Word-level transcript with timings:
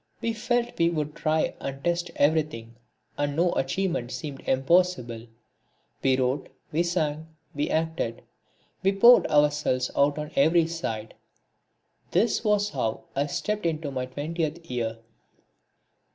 We 0.19 0.33
felt 0.33 0.79
we 0.79 0.89
would 0.89 1.13
try 1.13 1.53
and 1.59 1.83
test 1.83 2.09
everything, 2.15 2.73
and 3.19 3.35
no 3.35 3.51
achievement 3.51 4.11
seemed 4.11 4.41
impossible. 4.47 5.27
We 6.01 6.17
wrote, 6.17 6.49
we 6.71 6.81
sang, 6.81 7.27
we 7.53 7.69
acted, 7.69 8.23
we 8.81 8.93
poured 8.93 9.27
ourselves 9.27 9.91
out 9.95 10.17
on 10.17 10.31
every 10.35 10.65
side. 10.65 11.13
This 12.09 12.43
was 12.43 12.71
how 12.71 13.03
I 13.15 13.27
stepped 13.27 13.67
into 13.67 13.91
my 13.91 14.07
twentieth 14.07 14.71
year. 14.71 14.97